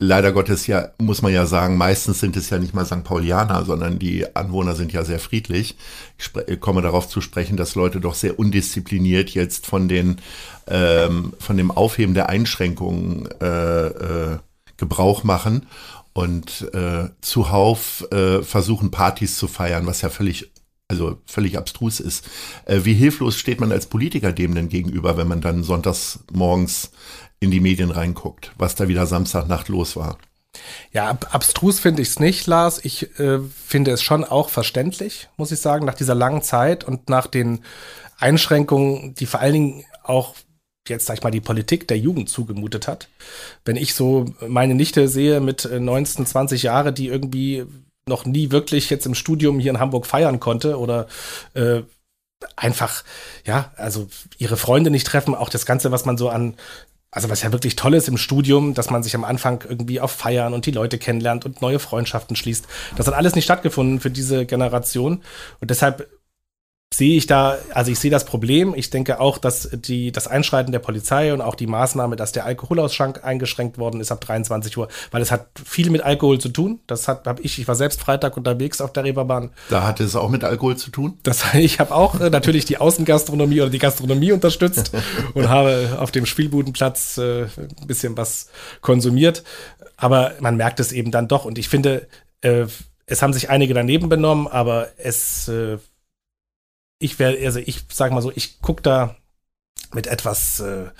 leider 0.00 0.30
Gottes 0.30 0.68
ja, 0.68 0.90
muss 0.98 1.22
man 1.22 1.32
ja 1.32 1.44
sagen, 1.44 1.76
meistens 1.76 2.20
sind 2.20 2.36
es 2.36 2.50
ja 2.50 2.60
nicht 2.60 2.72
mal 2.72 2.86
St. 2.86 3.02
Paulianer, 3.02 3.64
sondern 3.64 3.98
die 3.98 4.36
Anwohner 4.36 4.76
sind 4.76 4.92
ja 4.92 5.04
sehr 5.04 5.18
friedlich. 5.18 5.76
Ich 6.46 6.60
komme 6.60 6.82
darauf 6.82 7.08
zu 7.08 7.20
sprechen, 7.20 7.56
dass 7.56 7.74
Leute 7.74 7.98
doch 7.98 8.14
sehr 8.14 8.38
undiszipliniert 8.38 9.30
jetzt 9.30 9.66
von 9.66 9.88
den, 9.88 10.18
ähm, 10.68 11.32
von 11.40 11.56
dem 11.56 11.72
Aufheben 11.72 12.14
der 12.14 12.28
Einschränkungen 12.28 13.28
äh, 13.40 13.86
äh, 13.86 14.38
Gebrauch 14.76 15.24
machen 15.24 15.66
und 16.18 16.68
äh, 16.74 17.10
zuhauf 17.20 18.04
äh, 18.10 18.42
versuchen 18.42 18.90
Partys 18.90 19.38
zu 19.38 19.46
feiern, 19.46 19.86
was 19.86 20.02
ja 20.02 20.10
völlig 20.10 20.50
also 20.88 21.18
völlig 21.26 21.56
abstrus 21.56 22.00
ist. 22.00 22.28
Äh, 22.64 22.80
wie 22.82 22.94
hilflos 22.94 23.36
steht 23.36 23.60
man 23.60 23.70
als 23.70 23.86
Politiker 23.86 24.32
dem 24.32 24.54
denn 24.54 24.68
gegenüber, 24.68 25.16
wenn 25.16 25.28
man 25.28 25.40
dann 25.40 25.62
sonntags 25.62 26.24
morgens 26.32 26.90
in 27.38 27.52
die 27.52 27.60
Medien 27.60 27.92
reinguckt, 27.92 28.52
was 28.58 28.74
da 28.74 28.88
wieder 28.88 29.06
Samstagnacht 29.06 29.68
los 29.68 29.94
war. 29.94 30.18
Ja, 30.90 31.08
ab 31.08 31.28
abstrus 31.30 31.78
finde 31.78 32.02
ich 32.02 32.08
es 32.08 32.18
nicht, 32.18 32.48
Lars. 32.48 32.84
Ich 32.84 33.16
äh, 33.20 33.38
finde 33.66 33.92
es 33.92 34.02
schon 34.02 34.24
auch 34.24 34.48
verständlich, 34.48 35.28
muss 35.36 35.52
ich 35.52 35.60
sagen, 35.60 35.86
nach 35.86 35.94
dieser 35.94 36.16
langen 36.16 36.42
Zeit 36.42 36.82
und 36.82 37.08
nach 37.08 37.28
den 37.28 37.60
Einschränkungen, 38.18 39.14
die 39.14 39.26
vor 39.26 39.38
allen 39.38 39.52
Dingen 39.52 39.84
auch 40.02 40.34
jetzt, 40.88 41.06
sag 41.06 41.18
ich 41.18 41.22
mal, 41.22 41.30
die 41.30 41.40
Politik 41.40 41.88
der 41.88 41.98
Jugend 41.98 42.28
zugemutet 42.28 42.88
hat. 42.88 43.08
Wenn 43.64 43.76
ich 43.76 43.94
so 43.94 44.26
meine 44.46 44.74
Nichte 44.74 45.08
sehe 45.08 45.40
mit 45.40 45.68
19, 45.70 46.24
äh, 46.24 46.28
20 46.28 46.62
Jahre, 46.62 46.92
die 46.92 47.08
irgendwie 47.08 47.64
noch 48.06 48.24
nie 48.24 48.50
wirklich 48.50 48.90
jetzt 48.90 49.06
im 49.06 49.14
Studium 49.14 49.58
hier 49.60 49.70
in 49.70 49.80
Hamburg 49.80 50.06
feiern 50.06 50.40
konnte 50.40 50.78
oder 50.78 51.06
äh, 51.54 51.82
einfach, 52.56 53.04
ja, 53.44 53.72
also 53.76 54.08
ihre 54.38 54.56
Freunde 54.56 54.90
nicht 54.90 55.06
treffen, 55.06 55.34
auch 55.34 55.50
das 55.50 55.66
Ganze, 55.66 55.90
was 55.92 56.04
man 56.04 56.16
so 56.16 56.28
an 56.28 56.54
also 57.10 57.30
was 57.30 57.42
ja 57.42 57.52
wirklich 57.52 57.76
toll 57.76 57.94
ist 57.94 58.08
im 58.08 58.18
Studium, 58.18 58.74
dass 58.74 58.90
man 58.90 59.02
sich 59.02 59.14
am 59.14 59.24
Anfang 59.24 59.64
irgendwie 59.66 60.00
auf 60.00 60.10
Feiern 60.10 60.52
und 60.52 60.66
die 60.66 60.70
Leute 60.70 60.98
kennenlernt 60.98 61.46
und 61.46 61.62
neue 61.62 61.78
Freundschaften 61.78 62.36
schließt. 62.36 62.66
Das 62.96 63.06
hat 63.06 63.14
alles 63.14 63.34
nicht 63.34 63.44
stattgefunden 63.44 63.98
für 64.00 64.10
diese 64.10 64.44
Generation. 64.44 65.22
Und 65.60 65.70
deshalb 65.70 66.08
sehe 66.98 67.16
ich 67.16 67.26
da, 67.26 67.58
also 67.72 67.92
ich 67.92 68.00
sehe 68.00 68.10
das 68.10 68.24
Problem. 68.24 68.74
Ich 68.76 68.90
denke 68.90 69.20
auch, 69.20 69.38
dass 69.38 69.68
die, 69.72 70.10
das 70.10 70.26
Einschreiten 70.26 70.72
der 70.72 70.80
Polizei 70.80 71.32
und 71.32 71.40
auch 71.40 71.54
die 71.54 71.68
Maßnahme, 71.68 72.16
dass 72.16 72.32
der 72.32 72.44
Alkoholausschank 72.44 73.22
eingeschränkt 73.22 73.78
worden 73.78 74.00
ist 74.00 74.10
ab 74.10 74.20
23 74.20 74.76
Uhr, 74.76 74.88
weil 75.12 75.22
es 75.22 75.30
hat 75.30 75.46
viel 75.64 75.90
mit 75.90 76.02
Alkohol 76.02 76.40
zu 76.40 76.48
tun. 76.48 76.80
Das 76.88 77.06
hat, 77.06 77.24
habe 77.28 77.40
ich, 77.42 77.60
ich 77.60 77.68
war 77.68 77.76
selbst 77.76 78.00
Freitag 78.00 78.36
unterwegs 78.36 78.80
auf 78.80 78.92
der 78.92 79.04
Reeperbahn. 79.04 79.50
Da 79.70 79.86
hatte 79.86 80.02
es 80.02 80.16
auch 80.16 80.28
mit 80.28 80.42
Alkohol 80.42 80.76
zu 80.76 80.90
tun? 80.90 81.18
Das, 81.22 81.44
ich 81.54 81.78
habe 81.78 81.94
auch 81.94 82.18
äh, 82.20 82.30
natürlich 82.30 82.64
die 82.64 82.78
Außengastronomie 82.78 83.60
oder 83.60 83.70
die 83.70 83.78
Gastronomie 83.78 84.32
unterstützt 84.32 84.90
und 85.34 85.48
habe 85.48 85.98
auf 86.00 86.10
dem 86.10 86.26
Spielbudenplatz 86.26 87.16
äh, 87.18 87.44
ein 87.44 87.86
bisschen 87.86 88.16
was 88.16 88.48
konsumiert. 88.80 89.44
Aber 89.96 90.32
man 90.40 90.56
merkt 90.56 90.80
es 90.80 90.90
eben 90.90 91.12
dann 91.12 91.28
doch. 91.28 91.44
Und 91.44 91.58
ich 91.58 91.68
finde, 91.68 92.08
äh, 92.40 92.66
es 93.06 93.22
haben 93.22 93.32
sich 93.32 93.50
einige 93.50 93.72
daneben 93.72 94.08
benommen, 94.08 94.48
aber 94.48 94.88
es 94.96 95.46
äh, 95.46 95.78
ich 96.98 97.18
werde, 97.18 97.44
also 97.44 97.58
ich 97.60 97.84
sag 97.90 98.12
mal 98.12 98.22
so, 98.22 98.32
ich 98.34 98.60
gucke 98.60 98.82
da 98.82 99.16
mit 99.92 100.06
etwas, 100.06 100.60
äh, 100.60 100.90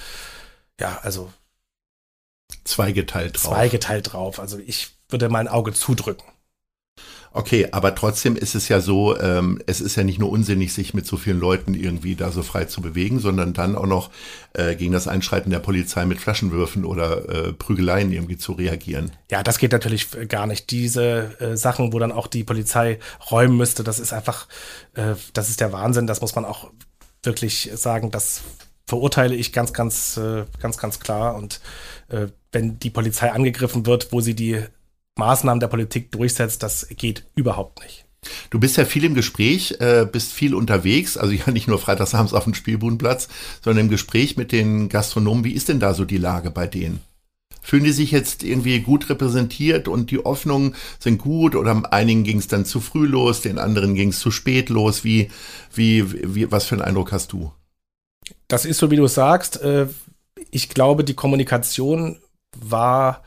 ja, 0.81 0.99
also 1.03 1.33
zweigeteilt 2.65 3.37
drauf. 3.37 3.55
Zweigeteilt 3.55 4.13
drauf. 4.13 4.39
Also 4.39 4.59
ich 4.59 4.97
würde 5.09 5.29
mein 5.29 5.49
Auge 5.49 5.73
zudrücken. 5.73 6.25
Okay, 7.33 7.69
aber 7.73 7.95
trotzdem 7.95 8.37
ist 8.37 8.55
es 8.55 8.69
ja 8.69 8.81
so, 8.81 9.19
ähm, 9.19 9.61
es 9.67 9.81
ist 9.81 9.97
ja 9.97 10.05
nicht 10.05 10.19
nur 10.19 10.31
unsinnig, 10.31 10.73
sich 10.73 10.95
mit 10.95 11.07
so 11.07 11.17
vielen 11.17 11.39
Leuten 11.39 11.75
irgendwie 11.75 12.15
da 12.15 12.33
so 12.33 12.43
frei 12.43 12.65
zu 12.65 12.81
bewegen, 12.81 13.21
sondern 13.21 13.53
dann 13.53 13.77
auch 13.77 13.87
noch 13.87 14.11
äh, 14.55 14.75
gegen 14.77 14.93
das 14.93 15.09
Einschreiten 15.09 15.51
der 15.51 15.59
Polizei 15.59 16.05
mit 16.07 16.21
Flaschenwürfen 16.21 16.85
oder 16.85 17.29
äh, 17.29 17.53
Prügeleien 17.53 18.13
irgendwie 18.13 18.39
zu 18.39 18.53
reagieren. 18.53 19.13
Ja, 19.31 19.43
das 19.43 19.59
geht 19.59 19.73
natürlich 19.73 20.09
gar 20.29 20.47
nicht. 20.47 20.71
Diese 20.71 21.41
äh, 21.41 21.57
Sachen, 21.57 21.93
wo 21.93 21.99
dann 21.99 22.13
auch 22.13 22.27
die 22.27 22.45
Polizei 22.45 22.99
räumen 23.31 23.57
müsste, 23.57 23.85
das 23.85 23.99
ist 23.99 24.13
einfach, 24.13 24.49
äh, 24.95 25.15
das 25.35 25.49
ist 25.49 25.61
der 25.61 25.73
Wahnsinn. 25.73 26.07
Das 26.07 26.21
muss 26.21 26.35
man 26.35 26.45
auch 26.45 26.71
wirklich 27.23 27.71
sagen. 27.75 28.11
Das 28.11 28.43
verurteile 28.87 29.35
ich 29.35 29.53
ganz, 29.53 29.73
ganz, 29.73 30.17
äh, 30.17 30.45
ganz, 30.61 30.79
ganz 30.79 30.99
klar. 30.99 31.37
Und 31.37 31.61
äh, 32.09 32.29
wenn 32.53 32.79
die 32.79 32.91
Polizei 32.91 33.31
angegriffen 33.31 33.87
wird, 33.87 34.13
wo 34.13 34.21
sie 34.21 34.35
die 34.35 34.65
Maßnahmen 35.19 35.61
der 35.61 35.69
Politik 35.69 36.11
durchsetzt, 36.13 36.63
das 36.63 36.89
geht 36.89 37.25
überhaupt 37.35 37.83
nicht. 37.83 38.05
Du 38.51 38.59
bist 38.59 38.77
ja 38.77 38.85
viel 38.85 39.05
im 39.05 39.15
Gespräch, 39.15 39.77
äh, 39.81 40.07
bist 40.11 40.33
viel 40.33 40.55
unterwegs, 40.55 41.17
also 41.17 41.33
ja 41.33 41.51
nicht 41.51 41.69
nur 41.69 41.79
freitagsabends 41.79 42.35
auf 42.35 42.45
dem 42.45 42.55
Spielbudenplatz, 42.55 43.29
sondern 43.63 43.87
im 43.87 43.91
Gespräch 43.91 44.37
mit 44.37 44.53
den 44.53 44.89
Gastronomen. 44.89 45.45
Wie 45.45 45.53
ist 45.53 45.69
denn 45.69 45.81
da 45.81 45.95
so 45.95 46.05
die 46.05 46.19
Lage 46.19 46.51
bei 46.51 46.67
denen? 46.67 47.01
Fühlen 47.63 47.85
die 47.85 47.93
sich 47.93 48.11
jetzt 48.11 48.45
irgendwie 48.45 48.81
gut 48.81 49.11
repräsentiert 49.11 49.89
und 49.89 50.11
die 50.11 50.19
Hoffnungen 50.19 50.75
sind 50.99 51.19
gut 51.19 51.55
oder 51.55 51.83
einigen 51.93 52.25
ging 52.25 52.39
es 52.39 52.49
dann 52.49 52.65
zu 52.65 52.81
früh 52.81 53.07
los, 53.07 53.43
den 53.43 53.59
anderen 53.59 53.95
ging 53.95 54.09
es 54.09 54.21
zu 54.21 54.31
spät 54.31 54.71
los? 54.71 55.05
Wie, 55.05 55.31
wie, 55.75 56.35
wie, 56.35 56.51
was 56.51 56.65
für 56.65 56.77
einen 56.77 56.83
Eindruck 56.83 57.13
hast 57.13 57.33
du? 57.33 57.53
Das 58.49 58.65
ist 58.65 58.79
so, 58.79 58.91
wie 58.91 58.97
du 58.97 59.07
sagst. 59.07 59.61
Äh, 59.61 59.89
ich 60.51 60.71
glaube, 60.71 61.05
die 61.05 61.15
Kommunikation 61.15 62.19
war 62.57 63.23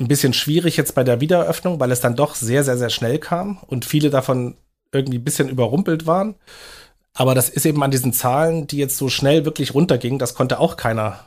ein 0.00 0.08
bisschen 0.08 0.32
schwierig 0.32 0.76
jetzt 0.76 0.94
bei 0.94 1.04
der 1.04 1.20
Wiedereröffnung, 1.20 1.78
weil 1.78 1.92
es 1.92 2.00
dann 2.00 2.16
doch 2.16 2.34
sehr, 2.34 2.64
sehr, 2.64 2.78
sehr 2.78 2.90
schnell 2.90 3.18
kam 3.18 3.58
und 3.66 3.84
viele 3.84 4.10
davon 4.10 4.56
irgendwie 4.92 5.18
ein 5.18 5.24
bisschen 5.24 5.48
überrumpelt 5.48 6.06
waren. 6.06 6.34
Aber 7.14 7.34
das 7.34 7.48
ist 7.48 7.66
eben 7.66 7.82
an 7.82 7.90
diesen 7.90 8.12
Zahlen, 8.12 8.66
die 8.66 8.78
jetzt 8.78 8.96
so 8.96 9.08
schnell 9.08 9.44
wirklich 9.44 9.74
runtergingen, 9.74 10.18
das 10.18 10.34
konnte 10.34 10.58
auch 10.58 10.76
keiner 10.76 11.20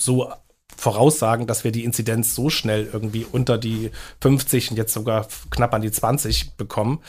so 0.00 0.32
voraussagen, 0.78 1.48
dass 1.48 1.64
wir 1.64 1.72
die 1.72 1.82
Inzidenz 1.82 2.36
so 2.36 2.50
schnell 2.50 2.88
irgendwie 2.92 3.26
unter 3.30 3.58
die 3.58 3.90
50 4.20 4.70
und 4.70 4.76
jetzt 4.76 4.94
sogar 4.94 5.26
knapp 5.50 5.74
an 5.74 5.82
die 5.82 5.90
20 5.90 6.52
bekommen. 6.56 7.00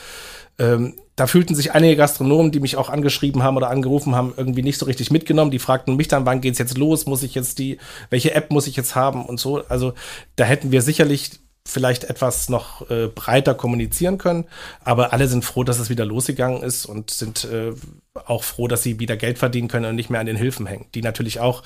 Ähm, 0.58 0.94
da 1.14 1.28
fühlten 1.28 1.54
sich 1.54 1.72
einige 1.72 1.94
Gastronomen, 1.94 2.50
die 2.50 2.58
mich 2.58 2.76
auch 2.76 2.88
angeschrieben 2.88 3.44
haben 3.44 3.56
oder 3.56 3.70
angerufen 3.70 4.16
haben, 4.16 4.34
irgendwie 4.36 4.62
nicht 4.62 4.76
so 4.78 4.86
richtig 4.86 5.12
mitgenommen. 5.12 5.52
Die 5.52 5.60
fragten 5.60 5.94
mich 5.94 6.08
dann, 6.08 6.26
wann 6.26 6.40
geht's 6.40 6.58
jetzt 6.58 6.76
los? 6.78 7.06
Muss 7.06 7.22
ich 7.22 7.36
jetzt 7.36 7.60
die, 7.60 7.78
welche 8.10 8.34
App 8.34 8.50
muss 8.50 8.66
ich 8.66 8.74
jetzt 8.74 8.96
haben 8.96 9.24
und 9.24 9.38
so. 9.38 9.64
Also 9.68 9.92
da 10.34 10.44
hätten 10.44 10.72
wir 10.72 10.82
sicherlich 10.82 11.30
vielleicht 11.64 12.04
etwas 12.04 12.48
noch 12.48 12.90
äh, 12.90 13.06
breiter 13.06 13.54
kommunizieren 13.54 14.18
können. 14.18 14.46
Aber 14.82 15.12
alle 15.12 15.28
sind 15.28 15.44
froh, 15.44 15.62
dass 15.62 15.78
es 15.78 15.90
wieder 15.90 16.04
losgegangen 16.04 16.62
ist 16.62 16.86
und 16.86 17.10
sind 17.10 17.44
äh, 17.44 17.72
auch 18.14 18.42
froh, 18.42 18.66
dass 18.66 18.82
sie 18.82 18.98
wieder 18.98 19.16
Geld 19.16 19.38
verdienen 19.38 19.68
können 19.68 19.84
und 19.84 19.94
nicht 19.94 20.10
mehr 20.10 20.20
an 20.20 20.26
den 20.26 20.36
Hilfen 20.36 20.66
hängen, 20.66 20.86
die 20.94 21.02
natürlich 21.02 21.38
auch 21.38 21.62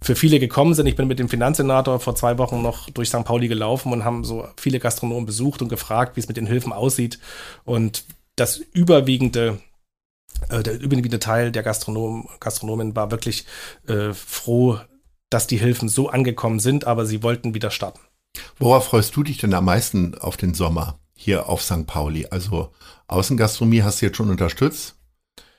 für 0.00 0.14
viele 0.14 0.38
gekommen 0.38 0.74
sind. 0.74 0.86
Ich 0.86 0.96
bin 0.96 1.08
mit 1.08 1.18
dem 1.18 1.28
Finanzsenator 1.28 2.00
vor 2.00 2.14
zwei 2.14 2.38
Wochen 2.38 2.62
noch 2.62 2.88
durch 2.90 3.08
St. 3.08 3.24
Pauli 3.24 3.48
gelaufen 3.48 3.92
und 3.92 4.04
haben 4.04 4.24
so 4.24 4.46
viele 4.56 4.78
Gastronomen 4.78 5.26
besucht 5.26 5.62
und 5.62 5.68
gefragt, 5.68 6.16
wie 6.16 6.20
es 6.20 6.28
mit 6.28 6.36
den 6.36 6.46
Hilfen 6.46 6.72
aussieht. 6.72 7.18
Und 7.64 8.04
das 8.36 8.58
überwiegende 8.58 9.58
äh, 10.50 10.62
der 10.62 10.80
überwiegende 10.80 11.18
Teil 11.18 11.52
der 11.52 11.62
Gastronomen, 11.62 12.28
Gastronomen 12.40 12.94
war 12.96 13.10
wirklich 13.10 13.46
äh, 13.86 14.12
froh, 14.12 14.78
dass 15.30 15.46
die 15.46 15.58
Hilfen 15.58 15.88
so 15.88 16.08
angekommen 16.08 16.60
sind, 16.60 16.86
aber 16.86 17.06
sie 17.06 17.22
wollten 17.22 17.54
wieder 17.54 17.70
starten. 17.70 18.00
Worauf 18.58 18.86
freust 18.86 19.14
du 19.16 19.22
dich 19.22 19.38
denn 19.38 19.54
am 19.54 19.64
meisten 19.64 20.16
auf 20.16 20.36
den 20.36 20.54
Sommer 20.54 20.98
hier 21.14 21.48
auf 21.48 21.62
St. 21.62 21.86
Pauli? 21.86 22.26
Also 22.30 22.72
Außengastronomie 23.08 23.82
hast 23.82 24.00
du 24.00 24.06
jetzt 24.06 24.16
schon 24.16 24.30
unterstützt. 24.30 24.96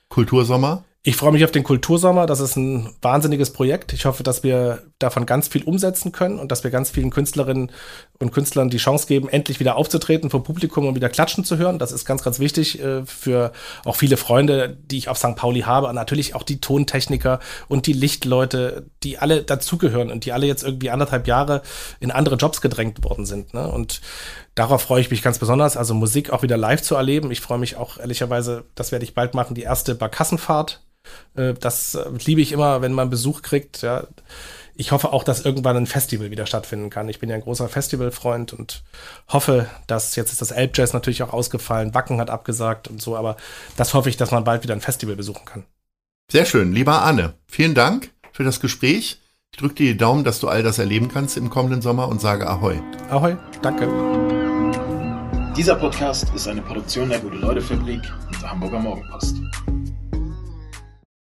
Kultursommer? 0.08 0.84
Ich 1.02 1.16
freue 1.16 1.32
mich 1.32 1.44
auf 1.44 1.50
den 1.50 1.64
Kultursommer. 1.64 2.26
Das 2.26 2.40
ist 2.40 2.56
ein 2.56 2.94
wahnsinniges 3.00 3.54
Projekt. 3.54 3.94
Ich 3.94 4.04
hoffe, 4.04 4.22
dass 4.22 4.42
wir 4.42 4.82
davon 4.98 5.24
ganz 5.24 5.48
viel 5.48 5.62
umsetzen 5.62 6.12
können 6.12 6.38
und 6.38 6.52
dass 6.52 6.62
wir 6.62 6.70
ganz 6.70 6.90
vielen 6.90 7.08
Künstlerinnen 7.08 7.72
und 8.18 8.32
Künstlern 8.32 8.68
die 8.68 8.76
Chance 8.76 9.06
geben, 9.06 9.30
endlich 9.30 9.60
wieder 9.60 9.76
aufzutreten 9.76 10.28
vor 10.28 10.44
Publikum 10.44 10.86
und 10.86 10.94
wieder 10.94 11.08
klatschen 11.08 11.42
zu 11.42 11.56
hören. 11.56 11.78
Das 11.78 11.90
ist 11.90 12.04
ganz, 12.04 12.22
ganz 12.22 12.38
wichtig 12.38 12.82
äh, 12.82 13.06
für 13.06 13.52
auch 13.86 13.96
viele 13.96 14.18
Freunde, 14.18 14.76
die 14.90 14.98
ich 14.98 15.08
auf 15.08 15.16
St. 15.16 15.36
Pauli 15.36 15.60
habe. 15.60 15.86
Und 15.86 15.94
natürlich 15.94 16.34
auch 16.34 16.42
die 16.42 16.60
Tontechniker 16.60 17.40
und 17.68 17.86
die 17.86 17.94
Lichtleute, 17.94 18.84
die 19.02 19.16
alle 19.16 19.42
dazugehören 19.42 20.10
und 20.10 20.26
die 20.26 20.32
alle 20.32 20.46
jetzt 20.46 20.64
irgendwie 20.64 20.90
anderthalb 20.90 21.26
Jahre 21.26 21.62
in 22.00 22.10
andere 22.10 22.36
Jobs 22.36 22.60
gedrängt 22.60 23.02
worden 23.04 23.24
sind. 23.24 23.54
Ne? 23.54 23.66
Und 23.66 24.02
darauf 24.54 24.82
freue 24.82 25.00
ich 25.00 25.10
mich 25.10 25.22
ganz 25.22 25.38
besonders, 25.38 25.78
also 25.78 25.94
Musik 25.94 26.28
auch 26.28 26.42
wieder 26.42 26.58
live 26.58 26.82
zu 26.82 26.94
erleben. 26.94 27.30
Ich 27.30 27.40
freue 27.40 27.58
mich 27.58 27.76
auch 27.76 27.96
ehrlicherweise, 27.96 28.64
das 28.74 28.92
werde 28.92 29.06
ich 29.06 29.14
bald 29.14 29.32
machen, 29.32 29.54
die 29.54 29.62
erste 29.62 29.94
Barkassenfahrt 29.94 30.82
das 31.34 31.94
äh, 31.94 32.10
liebe 32.24 32.40
ich 32.40 32.52
immer, 32.52 32.82
wenn 32.82 32.92
man 32.92 33.10
Besuch 33.10 33.42
kriegt. 33.42 33.82
Ja. 33.82 34.06
Ich 34.74 34.92
hoffe 34.92 35.12
auch, 35.12 35.24
dass 35.24 35.44
irgendwann 35.44 35.76
ein 35.76 35.86
Festival 35.86 36.30
wieder 36.30 36.46
stattfinden 36.46 36.90
kann. 36.90 37.08
Ich 37.08 37.18
bin 37.18 37.28
ja 37.28 37.34
ein 37.34 37.42
großer 37.42 37.68
Festivalfreund 37.68 38.52
und 38.52 38.82
hoffe, 39.28 39.66
dass 39.86 40.16
jetzt 40.16 40.32
ist 40.32 40.40
das 40.40 40.52
Elbjazz 40.52 40.92
natürlich 40.92 41.22
auch 41.22 41.32
ausgefallen, 41.32 41.94
Wacken 41.94 42.18
hat 42.18 42.30
abgesagt 42.30 42.88
und 42.88 43.02
so, 43.02 43.16
aber 43.16 43.36
das 43.76 43.92
hoffe 43.92 44.08
ich, 44.08 44.16
dass 44.16 44.30
man 44.30 44.44
bald 44.44 44.62
wieder 44.62 44.74
ein 44.74 44.80
Festival 44.80 45.16
besuchen 45.16 45.44
kann. 45.44 45.64
Sehr 46.30 46.46
schön, 46.46 46.72
lieber 46.72 47.02
Arne. 47.02 47.34
Vielen 47.46 47.74
Dank 47.74 48.10
für 48.32 48.44
das 48.44 48.60
Gespräch. 48.60 49.20
Ich 49.52 49.58
drücke 49.58 49.74
dir 49.74 49.92
die 49.92 49.98
Daumen, 49.98 50.24
dass 50.24 50.40
du 50.40 50.48
all 50.48 50.62
das 50.62 50.78
erleben 50.78 51.08
kannst 51.08 51.36
im 51.36 51.50
kommenden 51.50 51.82
Sommer 51.82 52.08
und 52.08 52.20
sage 52.20 52.48
Ahoi. 52.48 52.80
Ahoi, 53.10 53.36
danke. 53.62 53.88
Dieser 55.56 55.74
Podcast 55.74 56.32
ist 56.34 56.46
eine 56.46 56.62
Produktion 56.62 57.08
der 57.08 57.18
Gute-Leute-Fabrik 57.18 58.00
und 58.28 58.40
der 58.40 58.50
Hamburger 58.50 58.78
Morgenpost. 58.78 59.36